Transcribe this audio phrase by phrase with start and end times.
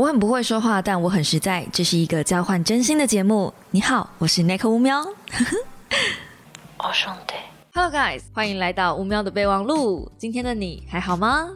[0.00, 1.62] 我很不会说话，但我很实在。
[1.70, 3.52] 这是一个交换真心的节目。
[3.70, 4.98] 你好，我是 Nick 乌喵。
[6.78, 7.34] 哦兄弟
[7.74, 10.10] ，Hello guys，欢迎来到乌喵的备忘录。
[10.16, 11.50] 今天的你还好吗？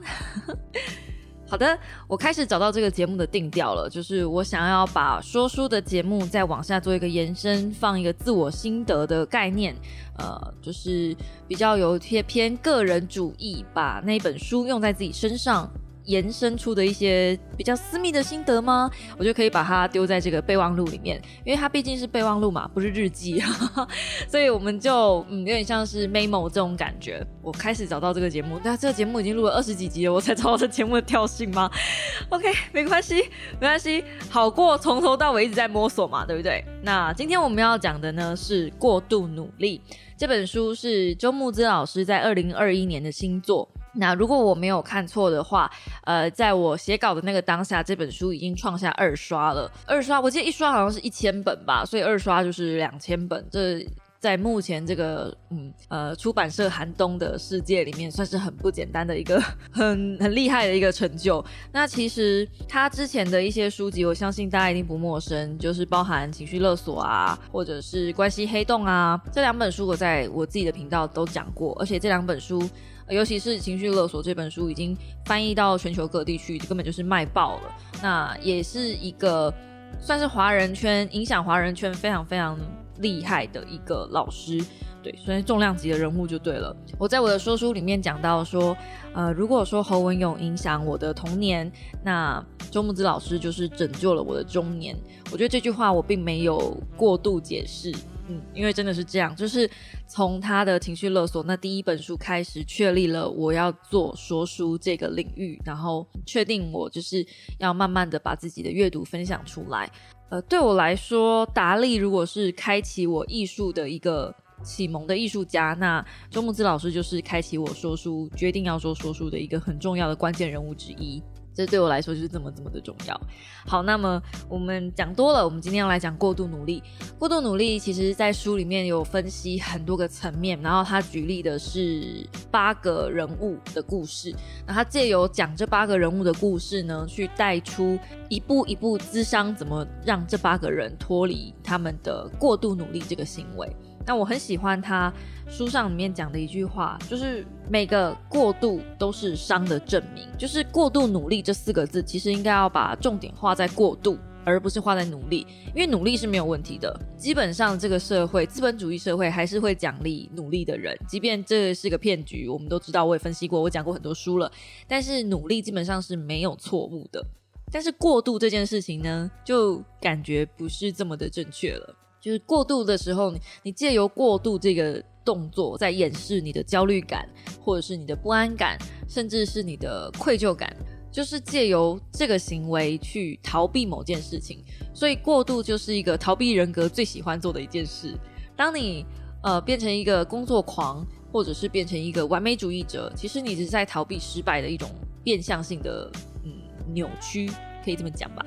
[1.49, 9.75] 好的，我开始找到这个节目的定调了，就是我想要把说书的节目再往下做一个延伸，放一个自我心得的概念，
[10.19, 11.17] 呃，就是
[11.49, 15.67] 比较有些偏个人主义，把那本书用在自己身上。
[16.05, 18.91] 延伸出的一些比较私密的心得吗？
[19.19, 23.43] 我就可以把它丢在这个备忘录里面，因为它毕竟是备忘录嘛，不是日记，
[24.29, 27.25] 所以我们就嗯有点像是 memo 这种感觉。
[27.43, 31.71] 我开始找到这个节目，那这个节目已经录了二十几集了，我才找到这节目的调性吗？
[32.31, 33.23] OK，没关系，
[33.61, 36.65] 没关系，好过从头到尾一直在摸索嘛，对不对？
[36.83, 39.81] 那今天我们要讲的呢是过度努力
[40.17, 43.69] 这本书，是周木之老师在二零二一年的新作。
[43.97, 45.71] 那如果我没有看错的话，
[46.03, 49.71] 呃，在我写稿的那个当下，这本书已经创下二刷了。
[49.87, 53.47] 二刷，我记得一刷好像是一千本吧，所以二刷就是两千本。
[53.51, 53.87] 这
[54.19, 59.39] 在目前这个嗯呃出版社寒冬的世界里面，算是很不简单的一个
[59.71, 61.45] 很很厉害的一个成就。
[61.71, 72.67] 那其实他之前的一些书籍，我相信大家一定不陌生，就是包含情绪勒索啊，或者是关系黑洞啊，这两本书我在我自己的频道都讲过，而且这两本书。
[73.11, 77.75] 尤其是《情绪勒索》这本书已经翻译到全球各地去，根本就是卖爆了。
[78.03, 79.53] 那也是一个
[80.01, 82.59] 算是华人圈影响华人圈非常非常
[82.99, 84.59] 厉害的一个老师，
[85.03, 86.75] 对，算是重量级的人物就对了。
[86.99, 88.77] 我在我的说书里面讲到说，
[89.13, 91.71] 呃，如果说侯文勇影响我的童年，
[92.03, 94.97] 那周木子老师就是拯救了我的中年。
[95.31, 97.93] 我觉得这句话我并没有过度解释。
[98.29, 99.69] 嗯，因为真的是这样，就是
[100.07, 107.27] 从他的情绪勒索那第一本书开始，确立了我要做说书这个领域，然后确定我就是
[107.59, 109.91] 要慢慢的把自己的阅读分享出来。
[110.31, 121.23] 呃，对我来说，达利如果是开启我艺术的一个启蒙的艺术家，那周木之老师就是开启我说书、决定要说说书的一个很重要的关键人物之一。
[121.55, 123.21] 这对我来说就是这么这么的重要。
[123.67, 126.83] 好，那么我们讲多了，我们今天要来讲过度努力。
[127.19, 134.35] 过度努力，其实在书里面有分析很多个层面，然后他举例的是八个人物的故事。
[134.67, 137.99] 那他借由讲这八个人物的故事呢，去带出
[138.29, 143.75] 一步一步智商怎么让这八个人脱离他们的过度努力这个行为。
[144.07, 145.13] 那我很喜欢他
[145.49, 150.29] 书上里面讲的一句话，就是每个过度都是伤的证明。
[150.39, 155.47] 就是过度努力这四个字，其实应该要把重点画在过度，而不是画在努力。
[155.75, 164.51] 因为努力是没有问题的，基本上这个社会资本主义社会还是会奖励努力的人，即便这是个骗局，我们都知道，我也分析过，我讲过很多书了。
[164.87, 167.25] 但是努力基本上是没有错误的，
[167.73, 171.97] 但是过度这件事情呢，就感觉不是这么的正确了。
[172.25, 177.29] 就是过度的时候，你你借由过度这个动作，在掩饰你的焦虑感，
[177.61, 180.75] 或者是你的不安感，甚至是你的愧疚感，
[181.13, 184.65] 就是借由这个行为去逃避某件事情。
[184.95, 188.19] 所以过度就是一个逃避人格最喜欢做的一件事。
[188.57, 189.05] 当你
[189.43, 194.89] 呃变成一个工作狂，或者是变成一个完美主义者，其实你只是在逃避失败的一种
[195.23, 196.11] 变相性的
[196.43, 196.51] 嗯
[196.95, 197.51] 扭曲。
[197.85, 198.45] 可以这么讲吧，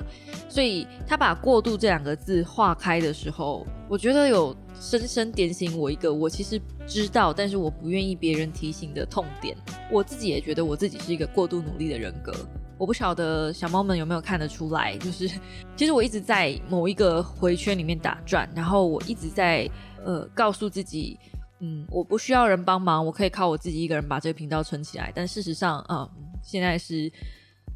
[0.50, 9.56] 所以他把“过度”这两个字划开的时候，我觉得有深深点醒我一个我其实知道，但是我不愿意别人提醒的痛点。
[9.92, 12.34] 我自己也觉得我自己是一个过度努力的人格。
[12.80, 15.30] 我不晓得小猫们有没有看得出来，就是
[15.76, 19.70] 其实我一直在某一个回圈里面打转，然后我一直在
[20.04, 21.20] 呃告诉自己，
[21.60, 25.12] 嗯，我不需要人帮忙，我可以靠我自己一个人把这个频道撑起来。
[25.16, 26.08] 但事实上，嗯，
[26.44, 27.12] 现在是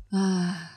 [0.10, 0.72] 啊。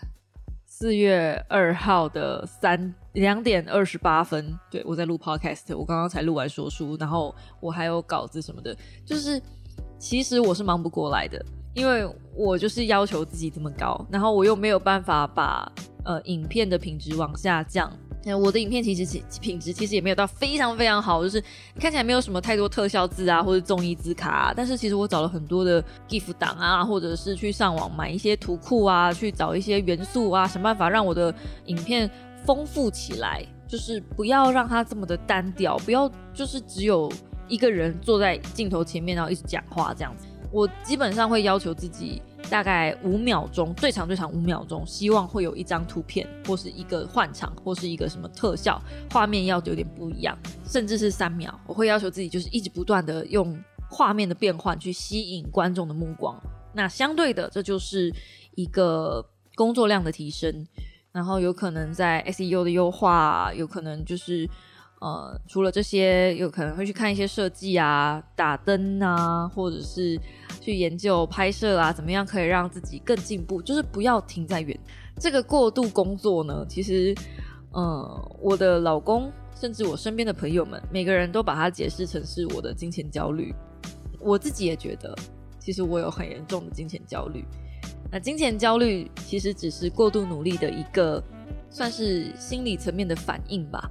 [0.76, 8.76] 四月二号的三两点二十八分，对我在录 podcast，我刚刚才录完说书，然后我还有稿子什么的，
[9.06, 9.40] 就是
[10.00, 11.40] 其实我是忙不过来的，
[11.74, 15.70] 因为我就是要求自己这么高，然后我又没有办法把
[16.04, 17.88] 呃影片的品质往下降。
[18.32, 21.42] 我的影片其实其品质其实也没有到非常非常好，就是
[21.78, 24.30] 看起来没有什么太多特效字啊，或者综艺字卡。
[24.30, 24.54] 啊。
[24.56, 31.34] 但是其实我找了很多的 GIF 档啊，或者是去上网买一些图库啊，去找一些元素啊，想办法让我的
[31.66, 32.08] 影片
[32.46, 37.12] 丰富起来，就是不要让它这么的单调，不要就是只有
[37.48, 40.26] 一个人坐在镜头前面，然后一直讲话这样子。
[40.50, 42.22] 我基本上会要求自己。
[42.50, 48.80] 大概五秒钟，最长最长五秒钟，希望会有一张图片，或是一个换场，或是一个什么特效
[49.10, 51.58] 画面，要有点不一样，甚至是三秒。
[51.66, 53.58] 我会要求自己，就是一直不断的用
[53.90, 56.40] 画面的变换去吸引观众的目光。
[56.72, 58.12] 那相对的，这就是
[58.54, 59.24] 一个
[59.54, 60.66] 工作量的提升。
[61.12, 64.50] 然后有可能在 SEO 的优化，有可能就是
[65.00, 70.18] 呃，除了这些，有可能会去看一些设计啊、打灯啊，或者是
[70.60, 74.78] 去研究拍摄啊，怎么样可以让自己更进步，就是不要停在原
[75.20, 76.64] 这个过度工作呢。
[76.66, 77.14] 其实，
[77.72, 83.54] 呃，我的老公甚至我身边的朋友们，每个人都把它解释成是我的金钱焦虑。
[84.20, 85.14] 我自己也觉得，
[85.60, 87.44] 其实我有很严重的金钱焦虑。
[88.10, 91.22] 那金钱焦虑其实只是过度努力的一个，
[91.68, 93.90] 算是心理层面的反应吧。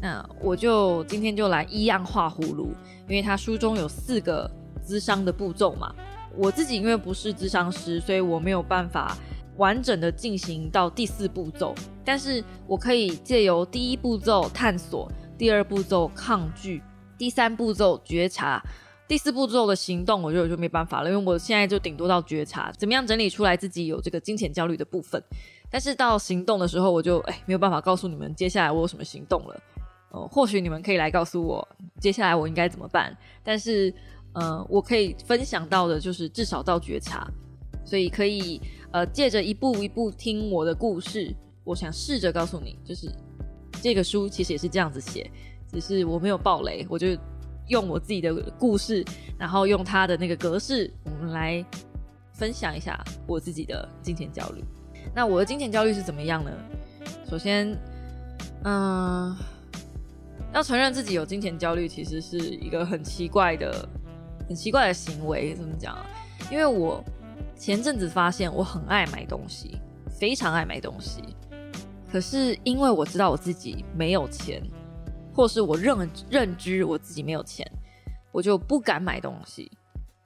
[0.00, 2.74] 那我就今天就来一样画葫芦，
[3.08, 4.50] 因为他书中有四个
[4.84, 5.94] 咨商的步骤嘛。
[6.36, 9.16] 我自己因为不是咨商师，所以我没有办法
[9.56, 11.74] 完整的进行到第四步骤。
[12.04, 16.82] 但是我可以借由第一步骤探索，第二步骤抗拒，
[17.18, 18.62] 第三步骤觉察。
[19.06, 25.20] 第四步骤的行动，我觉得我就没办法了，因为我现在就顶多到觉察，怎么样整理出来自己有这个金钱焦虑的部分。
[25.68, 29.60] 但是到行动的时候，我就哎没有办法告诉你们接下来我有什么行动了。
[30.10, 31.66] 呃，或许你们可以来告诉我
[31.98, 33.16] 接下来我应该怎么办。
[33.42, 33.92] 但是
[34.34, 37.26] 呃，我可以分享到的就是至少到觉察，
[37.84, 38.60] 所以可以
[38.92, 41.34] 呃借着一步一步听我的故事，
[41.64, 43.10] 我想试着告诉你，就是
[43.82, 45.30] 这个书其实也是这样子写，
[45.72, 47.16] 只是我没有爆雷，我就。
[47.68, 49.04] 用我自己的故事，
[49.38, 51.64] 然后用他的那个格式，我们来
[52.32, 54.64] 分享一下我自己的金钱焦虑。
[55.14, 56.50] 那我的金钱焦虑是怎么样呢？
[57.30, 57.78] 首先，
[58.64, 59.36] 嗯，
[60.60, 63.88] 要承认自己有金钱焦虑，其实是一个很奇怪的、
[64.46, 65.54] 很奇怪的行为。
[65.54, 65.96] 怎么讲？
[66.50, 67.02] 因为我
[67.56, 69.78] 前阵子发现我很爱买东西，
[70.10, 71.22] 非常爱买东西，
[72.12, 74.62] 可是因为我知道我自己没有钱。
[75.32, 77.64] 或是我认认知我自己没有钱，
[78.32, 79.70] 我就不敢买东西。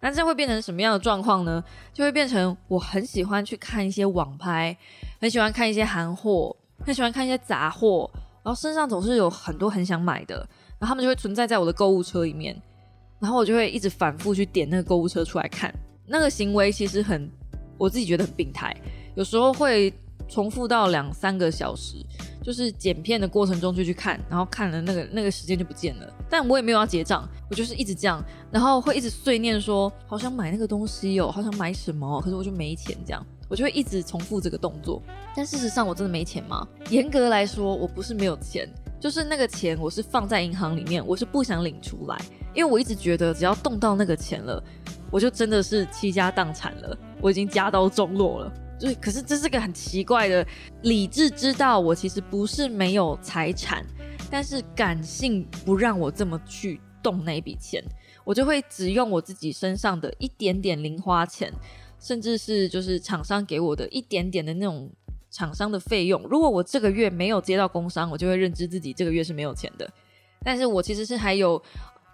[0.01, 1.63] 那这会变成什么样的状况呢？
[1.93, 4.77] 就会变成我很喜欢去看一些网拍，
[5.21, 8.11] 很喜欢看一些韩货，很喜欢看一些杂货，
[8.45, 10.37] 然后身上总是有很多很想买的，
[10.79, 12.55] 然后他们就会存在在我的购物车里面，
[13.19, 15.75] 然后我就会一直反复去点那个购物车出来看。
[16.07, 17.29] 那个行为其实很，
[17.79, 18.77] 我自己觉得很病态，
[19.17, 19.93] 有时候会
[20.29, 21.97] 重复到两三个小时。
[22.43, 35.03] 就是剪片的过程中就去看，然后看了那个那个时间就不见了，但我也没有要结账，我就是一直这样，然后会一直碎念说好想买那个东西哦，好想买什么，可是我就没钱，这样我就会一直重复这个动作。
[35.35, 36.67] 但事实上我真的没钱吗？
[36.91, 38.69] 严格来说我不是没有钱，
[39.01, 42.17] 就是那个钱我是放在银行里面，我是不想领出来，
[42.55, 44.63] 因为我一直觉得只要动到那个钱了，
[45.11, 48.53] 我就真的是倾家荡产了，我已经家道中落了。
[48.77, 50.45] 就是，可是这是个很奇怪的，
[50.83, 53.87] 理智知道我其实不是没有财产，
[54.29, 57.83] 但是感性不让我这么去动那笔钱，
[58.25, 61.53] 我就会只用我自己身上的一点点零花钱，
[62.01, 64.91] 甚至是就是厂商给我的一点点的那种
[65.31, 66.23] 厂商的费用。
[66.29, 69.91] 如果我这个月没有接到工商，我就会认知自己这个月是没有钱的，
[70.45, 71.63] 但是我其实是还有。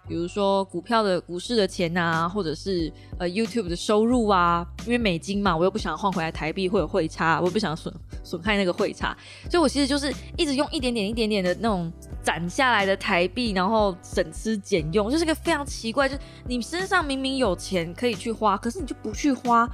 [0.07, 7.93] 比如说股票的股市的钱啊，或者是呃 YouTube 的收入啊，因为美金嘛，我又不想换回来台币会有汇差，我又不想损
[8.23, 9.15] 损害那个汇差，
[9.49, 11.89] 所以我其实就是一直用一点点一点点的那种
[12.21, 19.69] 攒下来的台币，然后省吃俭用，就是个非常奇怪，就是你身上明明有钱可以去花，可是你就不去花，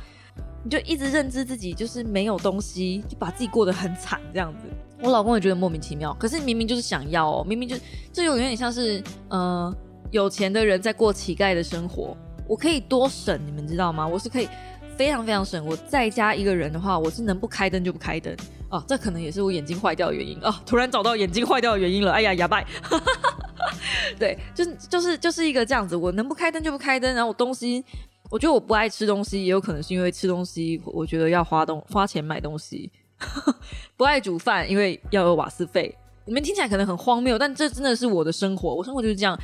[0.63, 4.67] 你就一直认知自己就是没有东西，就把自己过得很惨这样子。
[5.01, 7.75] 我老公也觉得莫名其妙，可是明明就是想要哦，明明就
[8.13, 9.75] 这有点像是呃。
[10.11, 12.15] 有钱的人在过乞丐的生活，
[12.47, 14.07] 我可以多省，你们知道吗？
[14.07, 14.47] 我是可以
[14.95, 15.65] 非常非常省。
[15.65, 18.35] 我在家一个人的话，我是能不开灯就不开灯
[18.69, 18.83] 哦。
[18.87, 20.53] 这可能也是我眼睛坏掉的原因哦。
[20.65, 22.63] 突然找到眼睛坏掉的原因了，哎呀，哑巴。
[24.17, 27.13] 对，就是就是就是一个这样子，我能不开灯就不开灯。
[27.13, 27.83] 然后我东西，
[28.29, 32.89] 我觉得我不爱吃东西，也有可能是因为吃东西，我觉得要花东花钱买东西。
[33.97, 35.93] 不爱煮饭，因为要有瓦斯费。
[36.25, 39.37] 你们听起来可能很荒谬，但这真的是我的生活，我生活就是这样。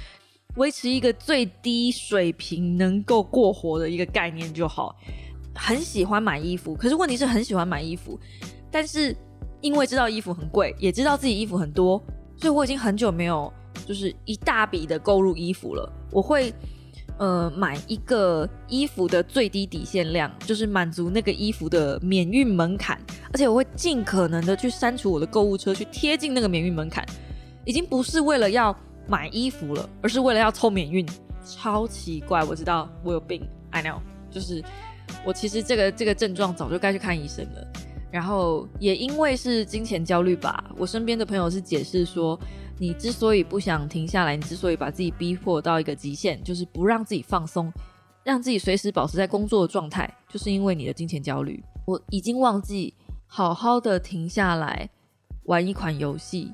[0.56, 4.96] 维持一个最低水平能够过活的一个概念就好。
[5.56, 8.20] 很喜欢买衣服，可是问题是很喜欢买衣服，
[8.72, 9.16] 但是
[9.62, 12.04] 因为知道衣服很贵，也知道自己衣服很多，
[12.38, 13.54] 所以我已经很久没有
[13.86, 15.88] 就是一大笔的购入衣服了。
[16.12, 16.52] 我会
[17.20, 23.00] 呃买一个衣服的最低底线量，就是满足那个衣服的免运门槛，
[23.32, 27.06] 而且我会尽可能的去删除我的购物车，去贴近那个免运门槛，
[27.64, 28.76] 已经不是为了要。
[29.08, 31.08] 买衣服了，而是为了要凑免运，
[31.46, 32.44] 超奇怪。
[32.44, 34.00] 我知道我有病，I know，
[34.32, 34.64] 就是
[35.26, 37.68] 我其实这个这个症状早就该去看医生了。
[38.12, 42.40] 然后也因为是金钱焦虑吧，我身边的朋友是解释说，
[42.78, 47.74] 你之所以不想停下来，你之所以把自己逼迫到一个极限，就是不让自己放松，
[48.24, 51.64] 让自己随时保持在工作的状态，就是因为你的金钱焦虑。
[51.86, 52.94] 我已经忘记
[53.26, 54.88] 好好的停下来
[55.46, 56.54] 玩一款游戏，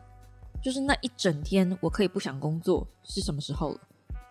[0.62, 3.80] 就是那一整天我可以不想工作是什么时候了？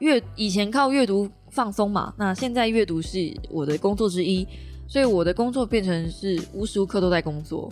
[0.00, 4.47] 阅以前靠阅读放松嘛，那现在阅读是我的工作之一，
[4.87, 7.68] 所以我的工作变成是无时无刻都在工作。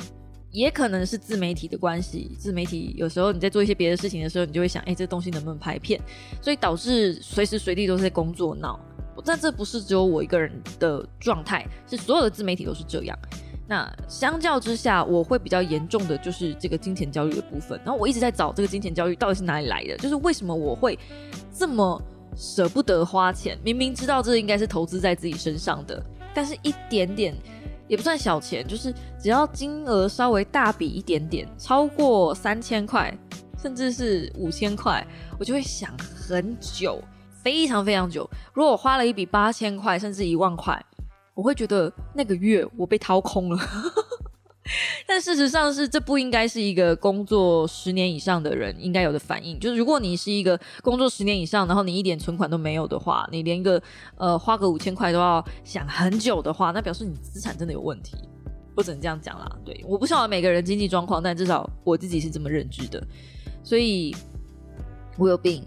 [0.52, 6.00] 也可能是自媒体的关系，自媒体有时候你在做一些别的事情的时候，你就会想，哎，这东西能不能拍片？
[6.40, 8.80] 所以导致随时随地都是在工作脑。
[9.24, 13.18] 但这不是只有我一个人的状态，是所有的自媒体都是这样。
[13.68, 17.80] 那相较之下，我会比较严重的就是这个金钱焦虑的部分。
[17.84, 20.96] 然后我一直在找这个金钱焦虑到底是哪里来的，就是为什么我会
[21.52, 22.00] 这么
[22.36, 23.58] 舍不得花钱？
[23.64, 26.00] 明明知道这应该是投资在自己身上的，
[26.32, 27.34] 但是一点点
[27.88, 33.12] 也不算小钱，就是只要金额稍微大笔一点点，超过三千块，
[33.60, 35.04] 甚至是五千块，
[35.40, 37.02] 我就会想很久，
[37.42, 38.30] 非常非常久。
[38.52, 40.80] 如果我花了一笔八千块，甚至一万块。
[41.36, 43.58] 我会觉得那个月我被掏空了，
[45.06, 49.60] 但事实上是这不应该是一个工作十年以上的人应该有的反应。
[49.60, 53.80] 就是如果你是一个工作十年以上，然后你一点存款都没有的话，你连一个
[54.16, 58.16] 呃花个五千块都要想很久的话，那表示你资产真的有问题。
[58.74, 59.46] 我只能这样讲啦。
[59.62, 63.06] 对，我不晓得每个人经济状况，但至少我自己是这么认知的。
[63.62, 64.16] 所以
[65.18, 65.62] 我有病，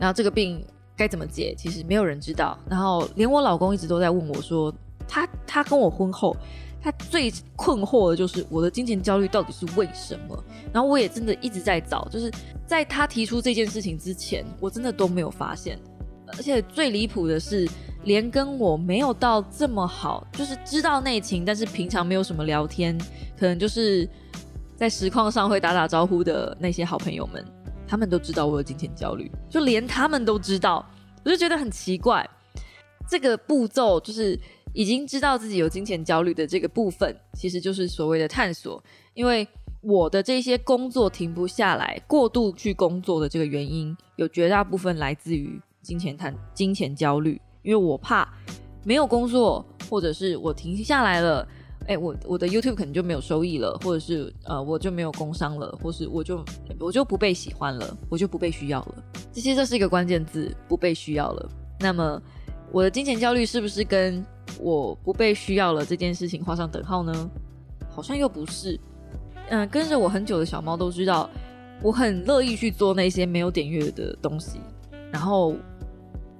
[0.00, 0.60] 然后这个病。
[1.00, 1.54] 该怎么解？
[1.56, 2.58] 其实没有人知道。
[2.68, 4.70] 然后连我老公一直都在问我说，
[5.08, 6.36] 他他跟我婚后，
[6.78, 10.44] 他最困惑的就是我的金钱焦虑到底是为什么？
[10.74, 12.30] 然后我也真的一直在找，就是
[12.66, 15.78] 在他提出这件事情之前，我真的都没有发现。
[16.36, 17.66] 而且最离谱的是，
[18.04, 22.98] 连跟我没有到这么好，就是知道内情，但是平常没有什么聊天，
[23.38, 24.06] 可能就是
[24.76, 27.42] 在实况上会打打招呼的那些好朋友们。
[27.90, 30.88] 他们都知道我有金钱焦虑，就连他们都知道，
[31.24, 32.24] 我就觉得很奇怪。
[33.08, 34.38] 这个步骤就是
[34.72, 38.80] 已经知道自己有金钱焦虑的这个部分，其实就是所谓的探索。
[39.12, 39.44] 因为
[39.80, 47.40] 我的这些工作停不下来，过度去工作的这个原因，有绝大部分来自于金钱探金钱焦虑。
[47.62, 48.32] 因为我怕
[48.84, 51.44] 没有工作，或者是我停下来了。
[51.86, 56.44] 哎，我我的 YouTube 可能就没有收益了，或者是呃，我就没有工商了，或是我就
[56.78, 59.04] 我就不被喜欢了，我就不被需要了。
[59.32, 61.50] 这些这是一个关键字，不被需要了。
[61.80, 62.20] 那么
[62.70, 64.24] 我的金钱焦虑是不是跟
[64.60, 67.30] 我不被需要了这件事情画上等号呢？
[67.88, 68.78] 好像又不是。
[69.48, 71.28] 嗯，跟着我很久的小猫都知道，
[71.82, 74.60] 我很乐意去做那些没有点阅的东西。
[75.10, 75.56] 然后，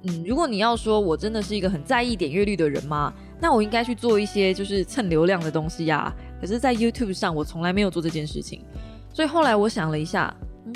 [0.03, 3.13] 嗯，如果你要说我真的是一个很在意点阅率的人吗？
[3.41, 6.13] 那我应该去做一些就是蹭流量的东西呀。
[6.39, 8.63] 可是，在 YouTube 上，我从来没有做这件事情。
[9.13, 10.33] 所以后来我想了一下，
[10.65, 10.73] 嗯，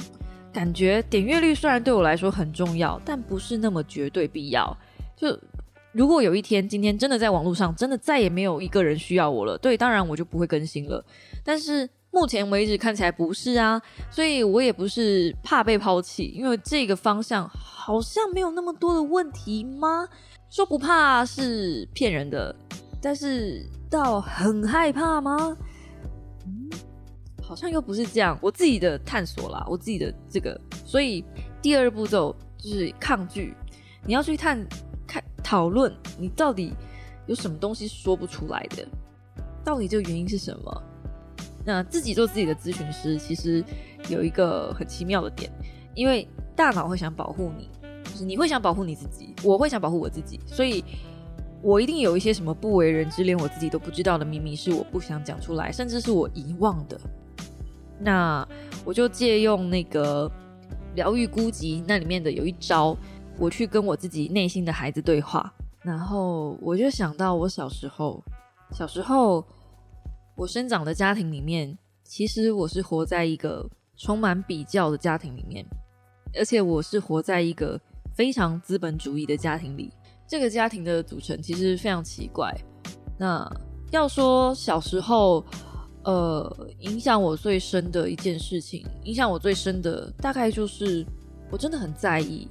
[0.52, 4.76] 感觉点阅率虽然对我来说很重要，但不是那么绝对必要。
[5.16, 5.40] 就
[5.92, 11.04] 如果有一天，今天真的在网络上真的再也没有一个人需要我了，对，当然我就不会更新了。
[11.44, 13.82] 但是目前为止看起来不是啊，
[14.12, 20.08] 所以我也不是怕被抛弃，因为这个方向好像没有那么多的问题吗？
[20.50, 22.56] 说不怕是骗人的，
[23.02, 25.58] 但是到很害怕吗？
[26.46, 26.70] 嗯，
[27.42, 28.38] 好像又不是这样。
[28.42, 31.26] 我自己的探索啦，我自己的这个，所以
[31.62, 33.54] 第二步骤就是抗拒。
[34.06, 34.66] 你要去探
[35.06, 36.74] 看讨论，你到底
[37.26, 38.88] 有什么东西说不出来的？
[39.64, 40.84] 到底这个原因是什么？
[41.66, 43.66] 那自己做自己的咨询师，其实
[44.08, 45.52] 有一个很奇妙的点，
[45.96, 47.70] 因为大脑会想保护你。
[48.16, 50.84] 是你会想保护你自己，我会想保护我自己，所以
[51.62, 57.00] 我一定有一些什么不为人知、连我自己都不知道的秘密，是我不想讲出来，甚至是我遗忘的。
[58.00, 58.48] 那
[58.84, 60.32] 我就借用那个
[60.96, 62.96] 疗愈孤寂那里面的有一招，
[63.38, 68.24] 我去跟我自己内心的孩子对话，然后我就想到我小时候，
[68.72, 69.44] 小时候
[70.36, 73.68] 我生长的家庭里面，其实我是活在一个
[73.98, 75.66] 充满比较的家庭里面，
[76.38, 77.80] 而且我是活在一个。
[78.16, 79.92] 非常资本主义的家庭里，
[80.26, 82.52] 这个家庭的组成其实非常奇怪。
[83.20, 83.46] 那
[83.92, 85.46] 要说小时候，
[86.06, 91.06] 呃，影响我最深的一件事情，影响我最深的大概就是，
[91.52, 92.48] 我真的很在意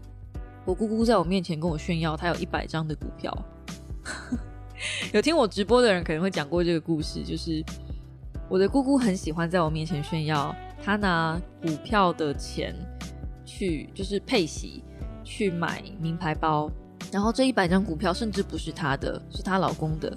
[0.66, 3.36] 我姑姑在我面前跟我炫耀，她有一百张的股票。
[5.14, 7.64] 有听我直播的人可能会讲过这个故事，就是
[8.50, 12.74] 我的姑姑很喜欢在我面前炫耀，她拿股票的钱
[13.46, 14.82] 去就是配息。
[15.24, 16.70] 去买名牌包，
[17.10, 20.16] 然后这一百张股票甚至不是她的，是她老公的，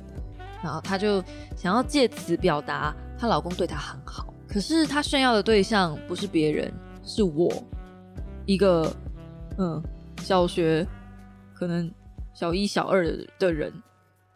[0.61, 1.23] 然后她就
[1.55, 4.33] 想要借此表达她老公对她很好。
[4.47, 6.71] 可是她炫耀的对象不是别人，
[7.03, 7.51] 是我，
[8.45, 8.93] 一个
[9.57, 9.81] 嗯
[10.21, 10.85] 小学
[11.53, 11.91] 可能
[12.33, 13.05] 小一小二
[13.39, 13.71] 的人，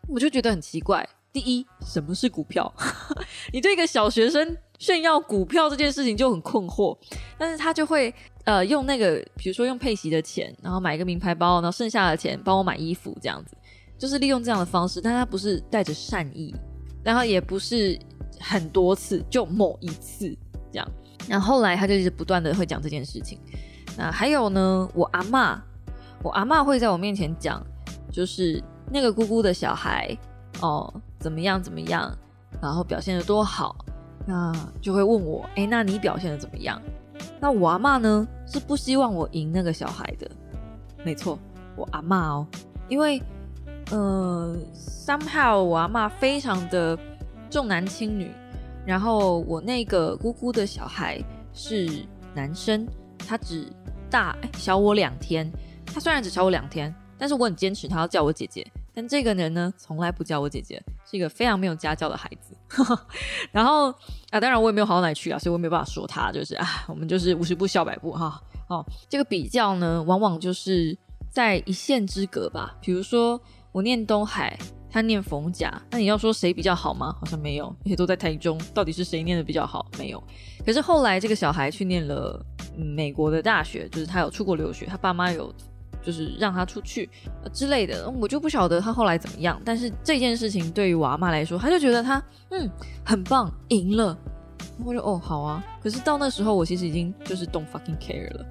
[0.07, 2.73] 我就觉得很奇怪，第一，什么是股票？
[3.53, 6.97] 你对一个小学生炫耀股票这件事情就很困惑，
[7.37, 8.11] 但是他就会
[8.45, 13.55] 呃用那个，比如说用佩奇的钱，然后买一个名牌包，然后剩下的钱帮我买衣服，这样子，
[13.95, 16.51] 就是利用这样的方式，但他不是带着善意，
[17.03, 17.95] 然后也不是
[18.39, 20.35] 很多次，就某一次
[20.71, 20.87] 这样。
[21.29, 23.37] 那后来他就一直不断的会讲这件事情。
[23.95, 25.61] 那还有呢，我阿妈，
[26.23, 27.63] 我阿妈会在我面前讲，
[28.11, 28.59] 就是
[28.91, 30.17] 那个姑姑的小孩
[30.59, 30.91] 哦。
[31.19, 31.61] 怎么样？
[31.61, 32.11] 怎么样？
[32.59, 33.75] 然后表现的多好，
[34.31, 36.81] 那就会问我：哎，那你表现的怎么样？
[37.37, 38.25] 那我阿妈呢？
[38.47, 40.31] 是不希望我赢那个小孩的。
[41.03, 41.37] 没错，
[41.75, 42.47] 我阿妈哦，
[42.87, 43.21] 因为
[43.91, 46.97] 呃，somehow 我阿妈非常的
[47.49, 48.31] 重男轻女，
[48.85, 51.21] 然后我那个姑姑的小孩
[51.53, 53.67] 是男生，他只
[54.09, 55.51] 大小我两天，
[55.85, 58.65] 他虽然只小我两天，但是我很坚持他要叫我姐姐。
[58.93, 62.55] 但这个人呢，从来不叫我姐姐，是一个非常没有家教的孩子。
[63.51, 63.91] 然后
[64.29, 68.41] 啊，当然我也没有好到哪去啊，所以我没有办法说他，就是啊，我们就是五十步笑百步哈。
[68.67, 70.97] 哦，这个比较呢，往往就是
[71.29, 72.75] 在一线之隔吧。
[72.81, 73.39] 比如说
[73.71, 74.57] 我念东海，
[74.89, 77.15] 他念逢甲，那你要说谁比较好吗？
[77.19, 79.85] 好像没有，而且都在台中，到底是谁念的比较好？
[79.97, 80.23] 没有。
[80.65, 82.43] 可是后来这个小孩去念了
[82.77, 85.53] 美国的大学，就是他有出国留学，他爸妈有。
[86.01, 87.09] 就是让他出去
[87.53, 89.61] 之类的，我就不晓得他后来怎么样。
[89.63, 92.69] 但是这件事情对于我阿妈来说，他就觉得他嗯
[93.05, 94.17] 很棒，赢了。
[94.83, 95.63] 我就哦好啊。
[95.81, 98.45] 可是到那时候，我其实已经就是 don't fucking care 了。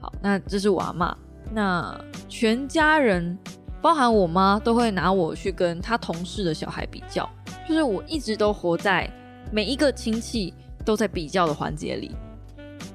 [0.00, 1.16] 好，那这是我阿妈。
[1.52, 3.36] 那全家人，
[3.82, 7.28] 包含我妈，都会拿我去跟他同事的小孩比较。
[7.68, 9.10] 就是我一直都活在
[9.52, 10.54] 每一个亲戚
[10.84, 12.14] 都在比较的环节里。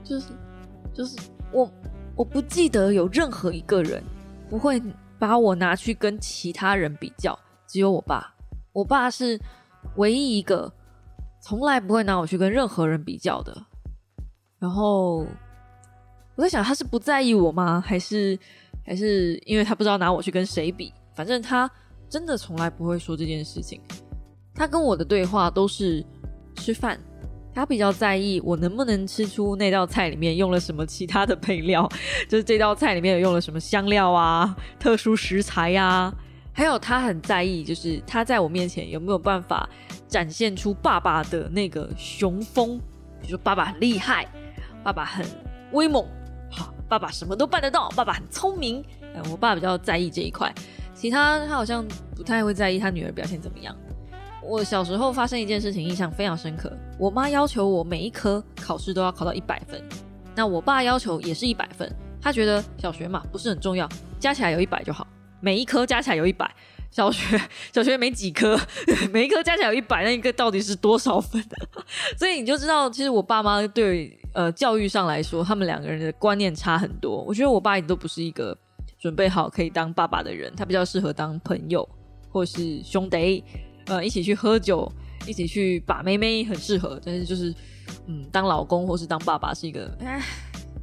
[0.04, 0.28] 就是
[0.94, 1.18] 就是
[1.52, 1.70] 我。
[2.16, 4.04] 我不记得有任何一个人
[4.50, 4.82] 不会
[5.18, 8.34] 把我拿去跟其他人比较，只有我爸。
[8.72, 9.40] 我爸是
[9.96, 10.72] 唯一一个
[11.42, 13.56] 从来不会拿我去跟任何人比较的。
[14.60, 15.26] 然后
[16.36, 17.82] 我在想，他是不在意我吗？
[17.86, 18.38] 还是
[18.86, 20.94] 还是因为他不知道拿我去跟谁比？
[21.16, 21.70] 反正他
[22.10, 23.82] 真的从来不会说这件事情。
[24.54, 26.06] 他跟我的对话都是
[26.56, 27.00] 吃饭。
[27.54, 31.88] 他比较在意我能不能吃出那道菜里面用了什么其他的配料，
[32.28, 36.14] 就是这道菜里面有用了什么香料啊、特殊食材呀，
[36.52, 39.70] 还有他很在意，就是他在我面前有没有办法
[40.08, 42.78] 展现出爸爸的那个雄风，
[43.22, 44.28] 比如说爸爸很厉害，
[44.84, 45.26] 爸爸很
[45.72, 46.06] 威猛，
[46.52, 48.84] 好，爸爸什么都办得到，爸爸很聪明。
[49.30, 50.52] 我爸比较在意这一块，
[50.96, 51.86] 其他他好像
[52.16, 53.76] 不太会在意他女儿表现怎么样。
[54.46, 56.72] 我小时候发生一件事情，印象非常深刻。
[57.00, 59.82] 我妈要求我每一科考试都要考到一百分，
[60.36, 61.90] 那我爸要求也是一百分。
[62.22, 63.88] 他觉得小学嘛不是很重要，
[64.20, 65.08] 加起来有一百就好，
[65.42, 66.50] 每一科加起来有一百。
[66.92, 67.42] 小学
[67.74, 68.56] 小学没几科，
[69.12, 71.44] 每一科加起来有一百，那一个到底是多少分？
[72.20, 77.24] 所以你就知道，其实我爸妈对呃教育上来说，他们两个人的观念差很多。
[77.24, 78.56] 我觉得我爸一直都不是一个
[79.00, 81.88] 准备好可以当爸爸的人，他比较适合当朋友
[82.30, 83.44] 或是兄弟。
[83.86, 84.92] 呃，一起去喝酒，
[85.28, 87.54] 一起去把妹妹很适合，但是就是，
[88.08, 90.22] 嗯，当老公或是当爸爸是一个，哎，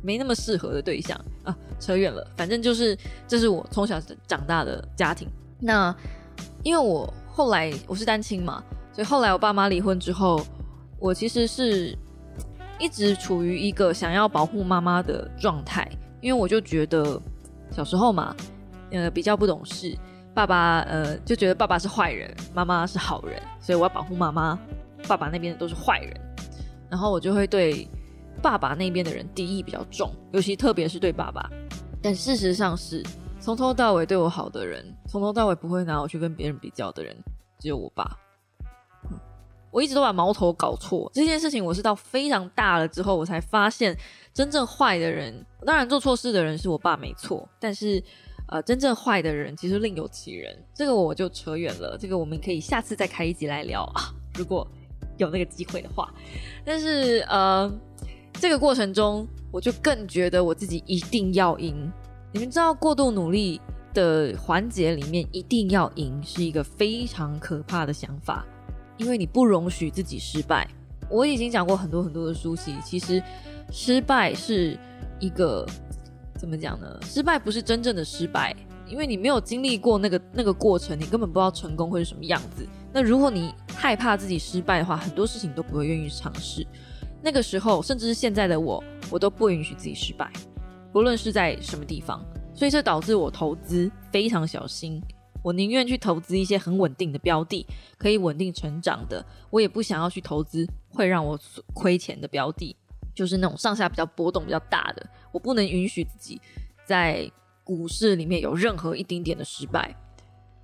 [0.02, 1.56] 没那么适合的对象啊。
[1.78, 5.26] 扯远了，反正就是这是我从小长大的家庭。
[5.58, 5.94] 那
[6.62, 10.44] 因为我后来我是单亲嘛，所以后来我爸妈离婚之后，
[10.98, 11.96] 我其实是
[12.78, 17.18] 一直处于一个想要保护妈妈的状态，因为我就觉得
[17.70, 18.36] 小时候嘛，
[18.90, 19.96] 呃，比较不懂事。
[20.34, 24.58] 爸爸呃就觉得爸爸是坏人，妈妈是好人，所以我要保护妈妈。
[25.08, 26.14] 爸爸那边的都是坏人，
[26.90, 27.88] 然后我就会对
[28.42, 31.50] 爸爸那边的人敌意比较重，尤其特别是对爸爸。
[32.02, 33.02] 但事实上是
[33.40, 37.16] 从头到尾对我好的人，从头到尾不会拿我去跟别人比较的人，
[37.58, 38.14] 只有我爸。
[39.70, 43.96] 我一直都把矛头搞错这件事情，我是到非常大了之后，我才发现
[44.34, 48.02] 真正坏的人，当然做错事的人是我爸没错，但是。
[48.50, 51.96] 呃，真正坏的人其实另有其人，这个我就扯远了。
[51.96, 54.66] 这个我们可以下次再开一集来聊啊，如果
[55.18, 56.12] 有那个机会的话。
[56.64, 57.72] 但是呃，
[58.32, 61.88] 这个过程中，我就更觉得我自己一定要赢。
[62.32, 63.60] 你们知道，过度努力
[63.94, 68.44] 的环节里面，一定要赢是一个非常可怕的想法，
[68.96, 70.68] 因为你不容许自己失败。
[71.08, 73.22] 我已经讲过很多很多的书籍，其实
[73.70, 74.76] 失败是
[75.20, 75.64] 一个。
[76.40, 76.98] 怎么讲呢？
[77.02, 78.56] 失败不是真正的失败，
[78.88, 82.66] 因为你没有经历过那个那个过程，你根本不知道成功会是什么样子。
[82.94, 86.66] 那如果你害怕自己失败的话，很多事情都不会愿意尝试。
[87.22, 90.32] 那个时候，甚至是现在的我，我都不允许自己失败，
[90.94, 92.24] 不论是在什么地方。
[92.54, 94.98] 所以这导致我投资非常小心，
[95.44, 97.66] 我宁愿去投资一些很稳定的标的，
[97.98, 101.38] 可以稳定成长的，我也不想要去投资会让我
[101.74, 102.74] 亏钱的标的，
[103.20, 106.40] 就是那种上下比较波动比较大的，我不能允许自己
[106.86, 107.30] 在
[107.62, 109.94] 股市里面有任何一丁点的失败。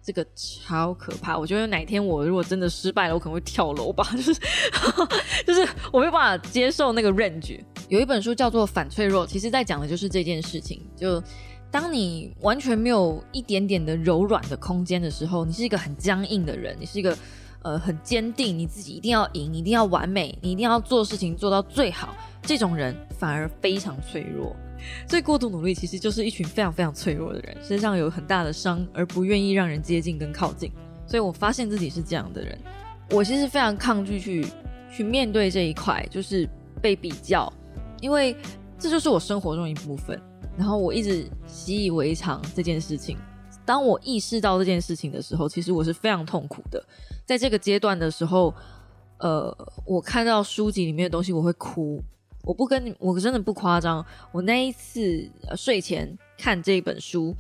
[0.03, 4.33] 这个超可怕，我觉得哪天我如果真的失败了，我可能会跳楼吧，就是
[5.47, 7.61] 就是我没有办法接受那个 range。
[7.91, 10.81] 有一本书叫做《反脆弱》，其实在讲的就是这件事情。
[10.97, 11.23] 就
[11.71, 17.15] 当你完全没有一点点的柔软的空间的时候，你是一个很僵硬的人，你是一个
[17.63, 24.55] 呃很坚定，你自己一定要赢，你一定要完美，你一定要做事情做到最好，这种人反而非常脆弱。
[25.09, 30.71] 所以过度努力其实就是一群非常非常脆弱的人，身上有很大的伤，而不愿意让人接近跟靠近。
[31.07, 32.59] 所以我发现自己是这样的人，
[33.11, 34.47] 我其实非常抗拒去
[34.93, 36.49] 去面对这一块，就是
[36.81, 37.53] 被比较，
[38.01, 38.37] 因为
[38.79, 40.21] 这就是我生活中一部分。
[40.59, 43.17] 然后我一直习以为常这件事情。
[43.67, 46.83] 当我意识到这件事情的时候，其实我是非常痛苦的。
[47.27, 48.55] 在这个阶段的时候，
[49.19, 52.01] 呃，我看到书籍里面的东西，我会哭。
[52.43, 54.07] 我不跟你，我真的不夸张。
[54.31, 57.35] 我那一次睡前看这本书，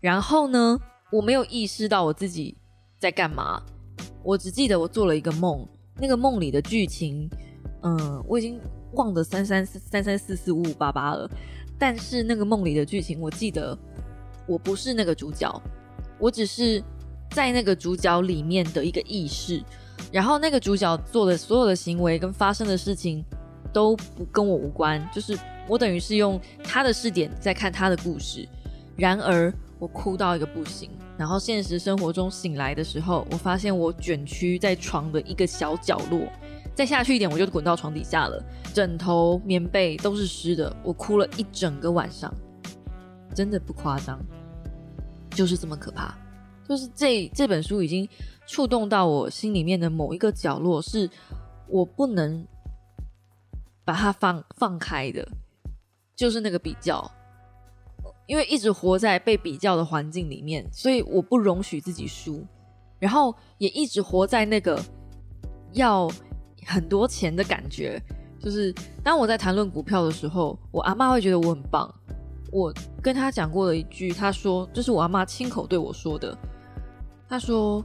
[0.00, 0.80] 然后呢，
[1.12, 2.56] 我没有意识到我自己
[2.98, 3.62] 在干嘛。
[4.22, 5.68] 我只记得我做了一个梦，
[6.00, 7.28] 那个梦里的剧情，
[7.82, 8.58] 嗯，我已经
[8.94, 11.30] 忘得三三三三四四五五八八了。
[11.78, 13.78] 但是那个梦里的剧情，我记得
[14.46, 15.62] 我不是那个主角，
[16.18, 16.82] 我只是
[17.30, 19.62] 在那个主角里面的一个意识。
[20.12, 23.24] 然后那个主角做的所有的行为跟发生的事情。
[23.72, 28.48] 都不跟我无关，就是我等于是用他的视点在看他的故事。
[28.96, 36.22] 然而我哭到一个不行，然后现实生活中醒来的时候，我发现我卷曲在床的一个小角落，
[36.74, 42.32] 再下去一点我就滚到床底下了，枕头、棉被都是湿的，我哭了一整个晚上，
[43.34, 44.18] 真的不夸张，
[45.36, 46.12] 就是这么可怕。
[46.66, 48.08] 就是这这本书已经
[48.48, 51.08] 触动到我心里面的某一个角落，是
[51.68, 52.44] 我不能。
[53.86, 55.24] 把它放放开的，
[56.16, 57.08] 就是那个比较，
[58.26, 62.44] 因为一直活在被比较的环境里面，所以我不容许自己输，
[62.98, 64.82] 然后也一直活在那个
[65.74, 66.10] 要
[66.66, 68.02] 很多钱的感觉。
[68.40, 71.88] 就是当我在谈论股票的时候，我阿妈会觉得我很棒。
[72.52, 76.36] 我跟他讲过了一句，他说这是我阿妈亲口对我说的。
[77.28, 77.84] 他说：“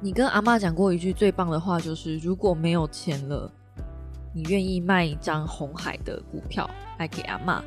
[0.00, 3.50] 你跟阿妈讲过一句最棒的话，就是如果没有钱了。”
[4.34, 7.64] 你愿意卖一张红海的股票来给阿妈？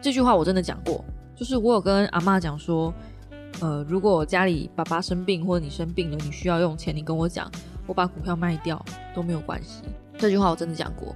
[0.00, 1.04] 这句话我真的讲过，
[1.36, 2.92] 就是我有跟阿妈讲说，
[3.60, 7.48] 呃，如果家里爸爸生病或者你生病了，你需要用钱，你跟我讲，
[7.86, 8.82] 我把股票卖掉
[9.14, 9.82] 都没有关系。
[10.16, 11.14] 这句话我真的讲过，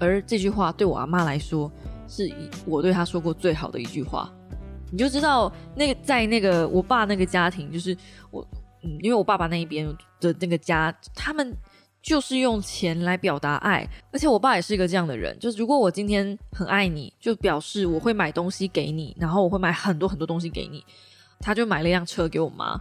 [0.00, 1.70] 而这句话对我阿妈来说，
[2.08, 2.32] 是
[2.66, 4.32] 我对他说过最好的一句话。
[4.90, 7.96] 你就知道，那个在那个我爸那个家庭，就是
[8.30, 8.44] 我，
[8.82, 9.86] 嗯，因为我爸爸那一边
[10.18, 11.54] 的那个家，他们。
[12.00, 15.36] 就是用钱来表达爱，而且我爸也是一个这样的人。
[15.40, 20.82] 就是如果我今天很爱你，就表示我会买东西给你，然后我会买很多很多东西给你。
[21.40, 22.80] 他就买了一辆车给我妈，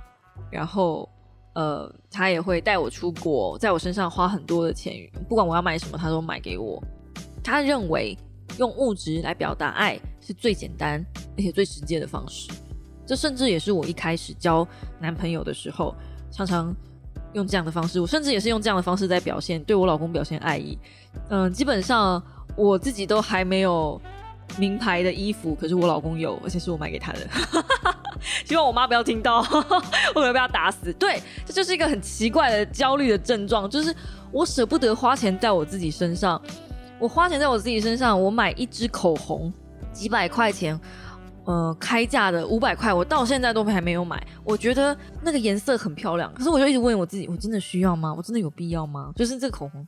[0.52, 1.10] 然后
[1.56, 4.94] 呃，他也会带我出国，在我身上花很多的钱，
[5.28, 6.82] 不管我要买什么，他都买给我。
[7.44, 8.16] 他认为
[8.58, 11.06] 用物质来表达爱是最简单
[11.38, 12.50] 而且最直接的方式。
[13.06, 14.68] 这甚至也是我一开始交
[15.00, 15.96] 男朋友的时候
[16.32, 16.76] 常常。
[17.34, 20.76] 用这样的方式，我甚至也是用这样的方式在表现对我老公表现爱意。
[21.30, 22.24] 嗯，基本上
[22.56, 24.02] 我自己都还没有
[24.58, 27.20] 名牌的衣服，可是我老公有，而且是我买给他的。
[28.46, 29.40] 希望我妈不要听到，
[30.16, 30.92] 我可能被他打死。
[30.94, 33.94] 对，这就是一个很奇怪的焦虑的症状，就是
[34.32, 36.42] 我舍不得花钱在我自己身上。
[37.00, 39.52] 我花钱在我自己身上，我买一支口红
[39.92, 40.80] 几百块钱。
[41.46, 44.22] 呃，开价的五百块，我到现在都还没有买。
[44.44, 48.14] 我觉得那个颜色很漂亮，可是我就一直问我自己，我真的需要吗？
[48.14, 49.14] 我真的有必要吗？
[49.16, 49.88] 就是这个口红，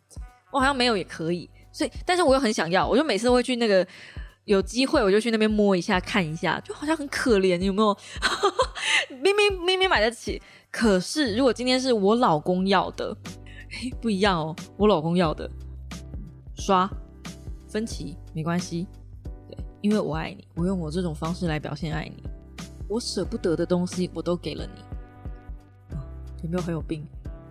[0.53, 1.49] 我好像没有也可以。
[1.73, 3.85] 所以，但是我又很想要，我就每次会去那个
[4.45, 7.97] 有机会，我就去那边摸一下看一下，就好像很可怜，有没有？
[9.21, 10.41] 明明明明买得起，
[10.71, 13.13] 可是如果今天是我老公要的，
[13.99, 14.55] 不一样哦。
[14.77, 15.49] 我老公要的
[16.59, 16.89] 刷
[17.67, 18.85] 分歧没关系。
[19.47, 22.23] 对因为我爱你，我用我这种方式来表现爱你。
[22.87, 24.83] 我舍不得的东西，我都给了你。
[26.43, 27.07] 有没有很有病？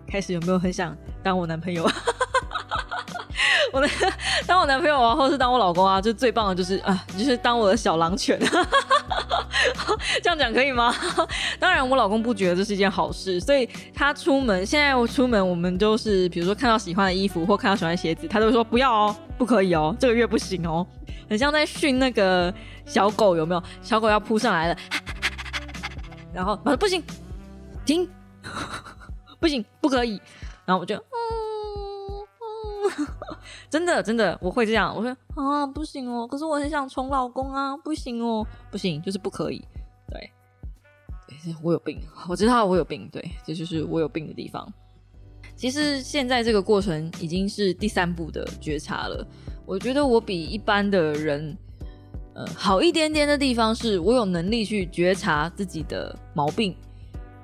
[0.07, 1.83] 开始有没有很想当我男朋友？
[3.71, 3.87] 我的
[4.47, 8.39] 当我男朋友啊，或是当我老公啊，就最棒的就是啊，就是当我的小狼犬。
[10.21, 10.93] 这样讲可以吗？
[11.59, 20.85] 当然，我老公不觉得这是一件好事，所以他出门，现在我出门，我们都是比如说看到喜欢的衣服或看到喜欢的鞋子，他都会说不要哦，不可以哦，这个月不行哦。
[21.29, 22.51] 很像在训那个
[22.85, 23.63] 小狗，有没有？
[23.81, 24.75] 小狗要扑上来了，
[26.33, 27.03] 然后他说不行，
[27.85, 28.09] 停，
[29.39, 30.19] 不行，不可以。
[30.65, 31.01] 然后我就嗯，
[33.69, 39.63] 真的真的我会这样，我说啊不行哦，可是我很想宠老公啊，不行哦，不行，就是不可以。
[40.09, 40.31] 对，
[41.61, 44.71] 我有病，我知道我有病，对，这就是我有病的地方。
[45.55, 49.25] 其实现在这个过程已经是第三步的觉察了。
[49.65, 51.55] 我觉得我比一般的人，
[52.33, 56.75] 呃，好一点点的地方是我有能力去觉察自己的毛病。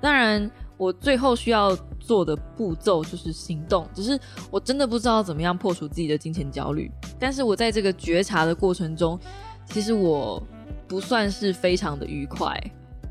[0.01, 3.87] 当然，我最后需要做的步骤就是行动。
[3.93, 4.19] 只是
[4.51, 6.91] 我真的不知道怎么样破除自己的金钱焦虑。
[7.19, 9.19] 但是我在这个觉察的过程中，
[9.65, 10.41] 其实我
[10.87, 12.55] 不算是非常的愉快，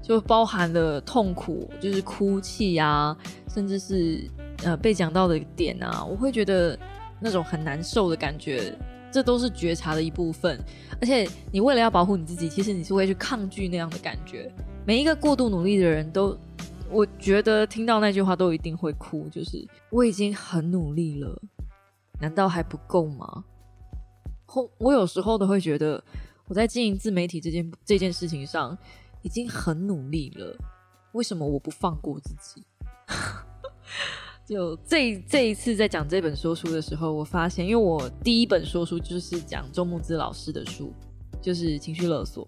[0.00, 3.16] 就包含了痛苦，就是哭泣啊，
[3.52, 4.30] 甚至是。
[4.62, 6.78] 呃，被讲到的点啊，我会觉得
[7.20, 8.72] 那种很难受的感觉，
[9.10, 10.58] 这都是觉察的一部分。
[11.02, 14.50] 而且你为了要保护你自己，其实你是会去抗拒那样的感觉。
[14.86, 16.38] 每一个过度努力的人都，
[16.94, 21.42] 我觉得听到那句话都一定会哭，就是我已经很努力了，
[22.20, 23.44] 难道还不够吗？
[24.46, 26.02] 后我有时候都会觉得，
[26.46, 28.78] 我在经营自媒体这件这件事情上
[29.22, 30.56] 已经很努力了，
[31.12, 32.64] 为什么我不放过自己？
[34.46, 40.92] 就这这一次在讲这本说书的时候，我发现，因为我第一本说书就是讲周木之老师的书，
[41.40, 42.46] 就是情绪勒索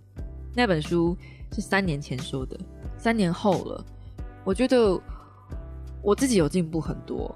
[0.55, 1.17] 那本书
[1.53, 2.59] 是三年前说的，
[2.99, 3.85] 三年后了，
[4.47, 4.99] 我觉得
[6.01, 7.35] 我自己有进步很多。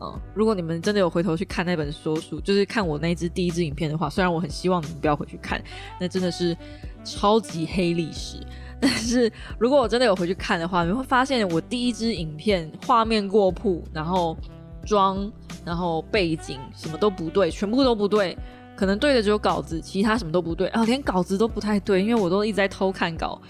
[0.00, 5.62] 嗯，如果你们真的有回头去看那本说书，就是看我那支第一支影片的话，虽然我很希望你们不要回去看，
[5.98, 6.54] 那真的是
[7.02, 8.36] 超级黑历史。
[8.78, 14.36] 但是如果我真的有回去看的话，你会发现我第一支影片画面过曝，然后
[14.84, 15.32] 妆，
[15.64, 18.36] 然后背景什么都不对，全部都不对，
[18.76, 23.40] 可能对的只有稿子，其他什么都不对啊，连稿子都不太对，因为我都一直在偷看稿，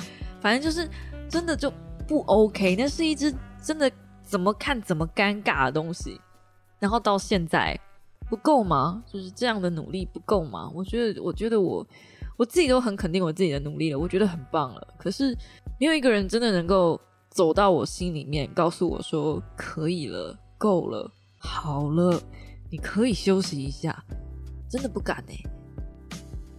[0.40, 0.88] 反正就是
[1.28, 1.72] 真的就
[2.06, 3.90] 不 OK，那是一只真的
[4.22, 6.20] 怎么看怎么尴尬的东西，
[6.78, 7.78] 然后到现在
[8.28, 9.02] 不够吗？
[9.06, 10.70] 就是这样的努力不够吗？
[10.74, 11.86] 我觉得，我觉得我。
[12.36, 14.88] 我自己都很肯定我自己的努力了，我觉得很棒了。
[14.98, 15.32] 可是
[15.78, 22.20] 没有一个人真的能够走到我心里面，告诉我说可以了，够了，好了，
[22.72, 24.04] 你可以休息一下。
[24.68, 25.32] 真的不敢呢，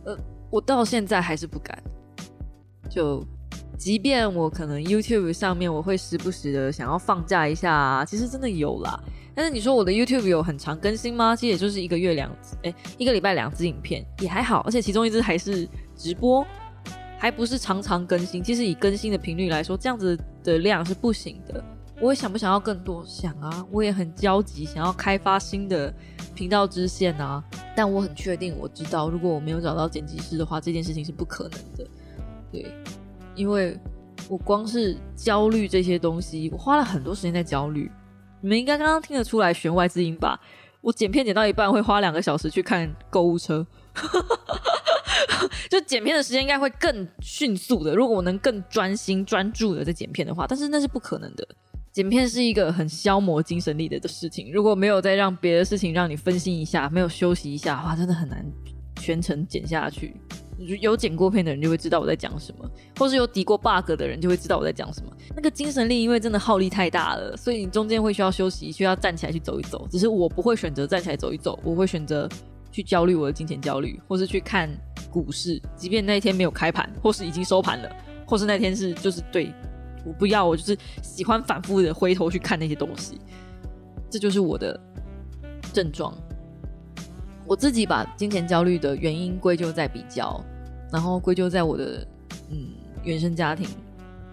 [0.06, 0.18] 呃，
[0.50, 1.78] 我到现在还是不敢。
[2.90, 3.22] 就
[3.78, 9.00] 即便我可能 YouTube 上面我会时不时的想要放假一下，其实真的有啦。
[9.34, 11.36] 但是你说我的 YouTube 有很长更新吗？
[11.36, 12.32] 其实也就是一个月两，
[12.64, 16.46] 哎，一个礼拜两支影片也还好，而且其中一支还是直播，
[17.18, 18.42] 还不是常常更新。
[18.42, 21.64] 其实以更新的频率来说，这样子的量是不行的。
[22.02, 23.04] 我也想不想要更多？
[23.06, 25.94] 想啊，我也很焦急，想要开发新的
[26.34, 27.44] 频道支线啊。
[27.76, 31.88] 但我很确定，我知道如果我没有找到剪辑师的话，这件事情是不可能的。
[32.52, 32.74] 对，
[33.36, 33.78] 因为
[34.28, 37.92] 我光是焦虑这些东西，我花了很多时间在焦虑。
[38.42, 40.40] 你们应该刚刚听得出来弦外之音吧？
[40.82, 43.66] 我剪片剪到一半会花两个小时去看购物车，
[45.68, 47.96] 就剪片的时间应该会更迅速的。
[47.96, 51.48] 如果我能更专心专注的在剪片的话，但是那是不可能的。
[51.92, 58.46] 剪片是一个很消磨精神力的事情，如果没有再让别的事情让你分心一下，没有休息一下的话，真的很难
[58.98, 60.16] 全程剪下去。
[60.82, 65.12] 有剪过片的人就会知道我在讲什么，或是有抵过 bug 的人就会知道我在讲什么。
[65.36, 69.88] 那个精神力因为真的耗力太大了，所以你中间会需要休息，需要站起来去走一走。
[69.92, 72.28] 只是我不会选择站起来走一走，我会选择
[72.72, 74.70] 去焦虑我的金钱焦虑，或是去看
[75.12, 77.90] 股市，即便那一天没有开盘，或是已经收盘了，
[78.26, 79.54] 或是那天是就是对
[80.06, 83.20] 我不要，我就是喜欢反复的回头去看那些东西。
[84.10, 84.80] 这就是我的
[85.74, 86.14] 症状。
[87.48, 90.44] 我自己把金钱焦虑的原因归咎在比较，
[90.96, 92.08] 然后归咎在我的
[92.50, 92.70] 嗯
[93.04, 93.68] 原生家庭。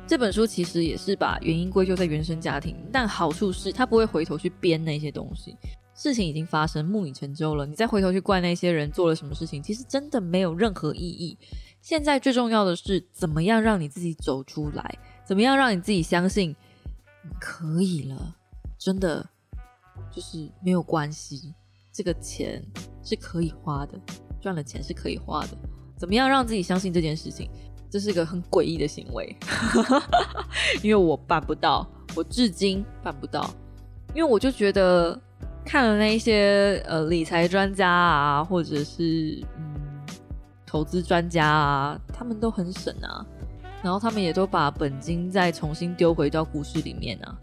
[0.06, 5.56] 这本书其实也是把原因归咎在原生家庭，但好处是他不会回头去编那些东西。
[5.92, 11.36] 事情已经发生，木已成舟了，你再回头去怪那些人做了什么事情，其实真的没有任何意义。
[11.80, 16.54] 现在最重要的是怎么样让你自己走出来，怎么样让你自己相信
[17.40, 18.36] 可以了，
[18.78, 19.28] 真的
[20.12, 21.52] 就是没有关系。
[21.92, 22.64] 这个钱
[23.02, 24.00] 是可以花的，
[24.40, 25.58] 赚了钱是可以花的。
[26.02, 27.48] 怎么样让自己相信这件事情？
[27.88, 29.36] 这是一个很诡异的行为，
[30.82, 33.48] 因为我办不到，我至今办不到。
[34.12, 35.16] 因为我就觉得
[35.64, 39.64] 看了那一些呃理财专家啊，或者是嗯
[40.66, 43.24] 投资专家啊，他们都很省啊，
[43.80, 47.38] 然后他们也都把本金再重新丢回到股市里面啊。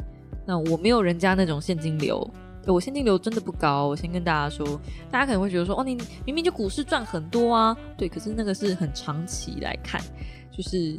[0.46, 2.30] 那我没有人家那种现金流。
[2.74, 4.80] 我现金流真的不高，我先跟大家说，
[5.10, 10.02] 大家可能会觉得说，哦，你明明就股市赚很多啊，对，可是那个是很长期来看，
[10.52, 10.98] 就是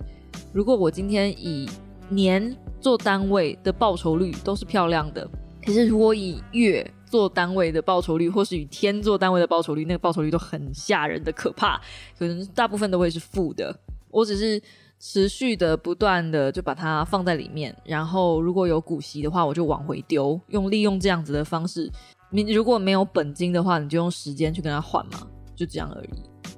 [0.52, 1.68] 如果我今天以
[2.08, 5.28] 年做单位的报酬率都是漂亮的，
[5.64, 11.80] 可是如果以月做单位的报酬率，或是以天做单位的报酬率，那个报酬率都很吓人的可怕，
[12.18, 13.76] 可能大部分都会是负的。
[14.10, 14.60] 我只是
[15.00, 21.90] 持续的不断的就把它放在里面，然后如果有股息的话，我就往回丢，用利用这样子的方式。
[22.30, 26.10] 你如果没有本金的话，你就用时间去跟他换嘛，就这样而已。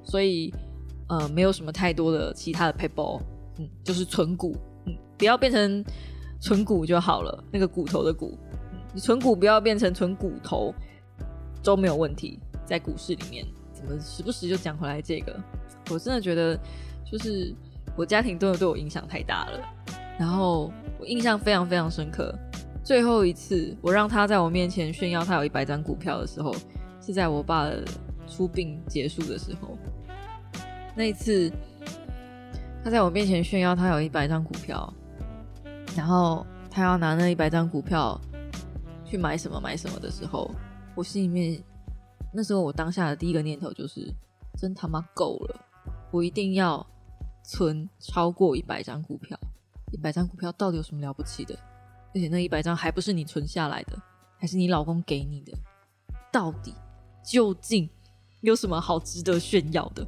[0.02, 0.52] 所以
[1.08, 3.20] 呃，没有什么太多的其他的 paper，
[3.58, 5.84] 嗯，就是存股，嗯，不要变成
[6.40, 8.36] 存股就好了，那个骨头的骨。
[8.92, 10.74] 你存股不要变成存骨头
[11.62, 15.34] 都没有问题，在股市里面怎么时不时就讲回来这个？
[15.90, 16.58] 我真的觉得
[17.10, 17.54] 就是
[17.96, 19.60] 我家庭真的对我影响太大了，
[20.18, 22.34] 然后我印象非常非常深刻。
[22.84, 26.54] 最后一次我让他在我面前炫耀他有一百张股票的时候，
[27.00, 27.70] 是在我爸
[28.26, 29.76] 出殡结束的时候。
[30.94, 31.50] 那一次
[32.82, 34.92] 他在我面前炫耀他有一百张股票，
[35.96, 38.20] 然后他要拿那一百张股票。
[39.04, 40.50] 去买什么买什么的时候，
[40.94, 41.62] 我心里面
[42.32, 44.10] 那时候我当下的第一个念头就是，
[44.56, 45.60] 真他妈够了，
[46.10, 46.86] 我一定要
[47.42, 49.38] 存超过一百张股票。
[49.92, 51.54] 一百张股票到底有什么了不起的？
[52.14, 53.98] 而且那一百张还不是你存下来的，
[54.38, 55.52] 还是你老公给你的？
[56.32, 56.74] 到底
[57.24, 57.88] 究竟
[58.40, 60.06] 有什么好值得炫耀的？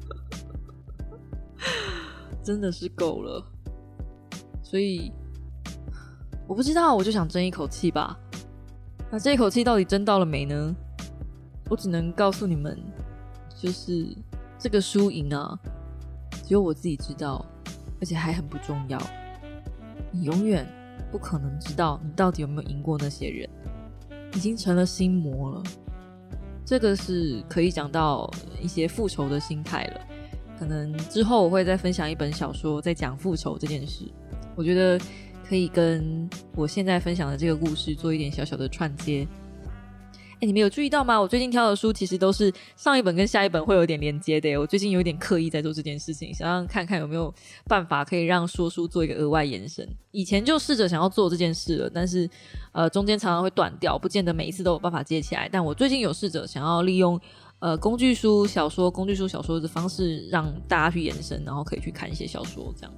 [2.42, 3.44] 真的是够了，
[4.62, 5.12] 所以。
[6.48, 8.16] 我不知道，我就想争一口气吧。
[9.10, 10.72] 那这一口气到底争到了没呢？
[11.68, 12.80] 我只能告诉你们，
[13.56, 14.16] 就是
[14.66, 15.56] 这个输赢啊，
[16.32, 17.46] 只有我自己知道，
[18.00, 19.00] 而且还很不重要。
[20.10, 20.66] 你永远
[21.12, 23.48] 不可能知道你到底有没有赢过那些人，
[24.34, 25.62] 已经成了心魔了。
[26.64, 28.28] 这个是可以讲到
[28.60, 30.00] 一些复仇的心态了。
[30.58, 34.04] 可能之后我会再分享一本小说，在讲复仇这件事。
[34.56, 35.00] 我觉得。
[35.48, 39.24] 可以跟我现在分享的这个故事做一点小小的串接。
[40.38, 41.18] 哎，你们有注意到吗？
[41.18, 44.54] 我最近挑的书其实都是上一本跟下一本会有点连接的。
[44.58, 47.32] 我最近有点刻意在做这件事情，想让看看有没有
[47.66, 49.88] 办法可以让说书做一个额外延伸。
[50.10, 52.28] 以前就试着想要做这件事了，但是
[52.72, 55.48] 呃中间常常会断掉，不见得每一次都有办法接起来。
[55.50, 57.18] 但我最近有试着想要利用
[57.60, 62.92] 呃工具书小说、工具书小说的方式，让大家去延伸，然后可以去看一些小说这样。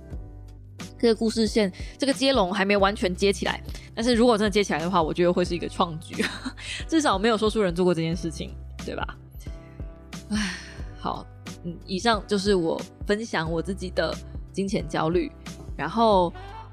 [0.99, 3.63] 这个故事线，这个接龙还没完全接起来，
[3.95, 6.25] 但是如果真的接起来的话，我觉得会是一个创举，
[6.89, 8.51] 至少没有说书人做过这件事情，
[8.85, 9.17] 对吧？
[10.31, 10.55] 唉，
[10.99, 11.25] 好，
[11.65, 14.15] 嗯，以上就是我分享我自己的
[14.53, 15.31] 金钱焦虑，
[15.77, 16.33] 然后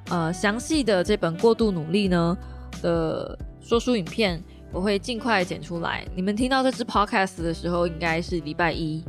[0.09, 2.37] 呃，详细的这本过度努力呢
[2.81, 6.03] 的说书影片，我会尽快剪出来。
[6.15, 9.03] 你们听到这支 podcast 的时候，应该是礼拜一，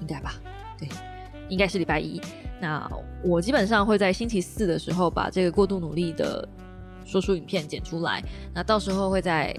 [0.00, 0.34] 应该吧？
[1.52, 2.18] 应该是礼拜一。
[2.58, 2.90] 那
[3.22, 6.48] 我基本上会在星期四的时候把这个过度努力的
[7.04, 8.22] 说书影片剪出来，
[8.54, 9.54] 那到时候会在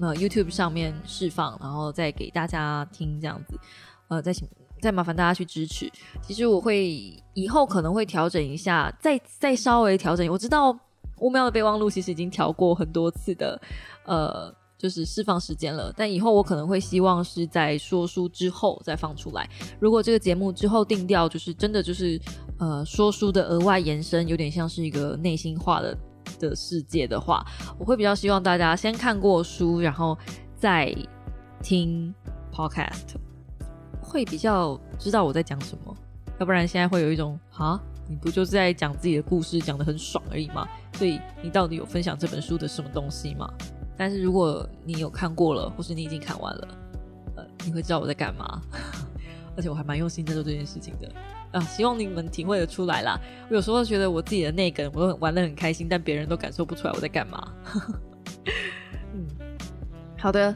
[0.00, 3.58] 呃 YouTube 上面释放，然后再给大家听这样子。
[4.08, 4.48] 呃，再请
[4.80, 5.90] 再麻烦大家去支持。
[6.22, 6.88] 其实我会
[7.34, 10.26] 以后可能会调整一下，再再稍微调整。
[10.30, 10.74] 我知道
[11.18, 13.60] 乌喵的备忘录其实已经调过很多次的，
[14.06, 14.54] 呃。
[14.84, 19.48] 就是释放时间了，但以后我可能会希望是在说书之后再放出来。
[19.80, 22.20] 如果这个节目之后定调就是真的就是
[22.58, 25.96] 呃说书的额外延伸，有点像是一个内心化的
[26.38, 27.42] 的世界的话，
[27.78, 30.18] 我会比较希望大家先看过书，然后
[30.54, 30.94] 再
[31.62, 32.14] 听
[32.52, 33.14] podcast，
[34.02, 35.96] 会比较知道我在讲什么。
[36.38, 40.68] 要不然现在会有一种啊，你不就是在讲自己的故事，讲的很爽而已吗？
[40.92, 43.50] 所以你到底有分享这本书的什么东西吗？
[43.96, 46.68] 但是如果你有看过了，或是你已经看完了，
[47.36, 48.60] 呃，你会知道我在干嘛，
[49.56, 51.12] 而且我还蛮用心在做这件事情的
[51.52, 53.18] 啊，希望你们体会的出来啦。
[53.48, 57.52] 我有时候觉得我自己的那个我都玩的很开心，但别人都感受不出来我在干嘛。
[59.14, 59.26] 嗯，
[60.18, 60.54] 好的，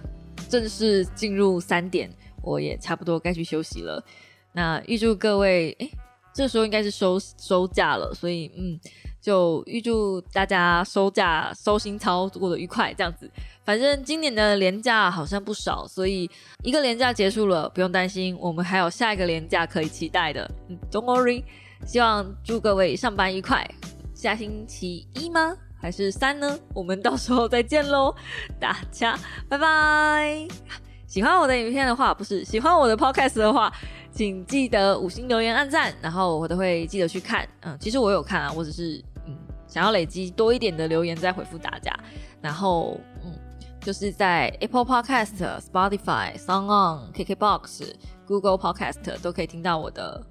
[0.48, 2.10] 正式进入三点，
[2.42, 4.04] 我也差不多该去休息了。
[4.52, 5.88] 那预祝各位，哎，
[6.34, 8.80] 这时候应该是收收假了，所以嗯。
[9.20, 13.30] 就预祝大家收假收心操过得愉快，这样子。
[13.64, 16.30] 反正今年的年假好像不少，所以
[16.62, 20.50] 一个年假结束了，不用担心，我们还有下一个年假可以期待的。
[20.68, 21.44] 嗯，Don't worry。
[21.86, 23.68] 希望祝各位上班愉快。
[24.14, 25.56] 下星期一吗？
[25.80, 26.58] 还是三呢？
[26.74, 28.14] 我们到时候再见喽，
[28.58, 29.16] 大家
[29.48, 30.48] 拜拜。
[31.06, 33.72] 喜欢我的影片的话，不是喜欢我的 Podcast 的话。
[34.10, 37.48] 请记得五星留言、按赞，然后我都会记得去看。
[37.60, 39.36] 嗯，其实我有看啊，我只是嗯
[39.66, 41.92] 想要累积多一点的留言再回复大家。
[42.40, 43.32] 然后嗯，
[43.80, 47.92] 就是在 Apple Podcast、Spotify、Song On、KKBox、
[48.26, 50.24] Google Podcast 都可以听到我的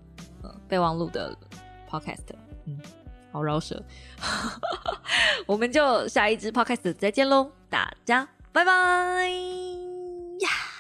[0.43, 1.37] 呃备忘录的
[1.89, 2.27] Podcast。
[2.65, 2.77] 嗯，
[3.31, 3.39] 好。
[3.39, 3.81] 好饶舌。
[5.45, 8.71] 我们就下一支 podcast 再见喽，大家拜拜
[10.39, 10.76] 呀。